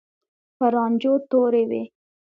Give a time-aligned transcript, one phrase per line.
[0.57, 1.83] په رانجو تورې وې.